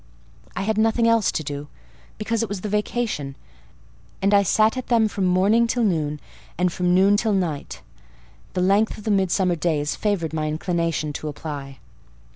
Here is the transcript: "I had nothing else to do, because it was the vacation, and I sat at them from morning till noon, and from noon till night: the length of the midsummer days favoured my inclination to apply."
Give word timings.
"I 0.55 0.63
had 0.63 0.79
nothing 0.79 1.07
else 1.07 1.31
to 1.31 1.43
do, 1.43 1.67
because 2.17 2.41
it 2.41 2.49
was 2.49 2.61
the 2.61 2.69
vacation, 2.69 3.35
and 4.19 4.33
I 4.33 4.41
sat 4.41 4.75
at 4.75 4.87
them 4.87 5.07
from 5.07 5.25
morning 5.25 5.67
till 5.67 5.83
noon, 5.83 6.19
and 6.57 6.73
from 6.73 6.95
noon 6.95 7.17
till 7.17 7.33
night: 7.33 7.83
the 8.53 8.61
length 8.61 8.97
of 8.97 9.03
the 9.03 9.11
midsummer 9.11 9.55
days 9.55 9.95
favoured 9.95 10.33
my 10.33 10.47
inclination 10.47 11.13
to 11.13 11.27
apply." 11.27 11.77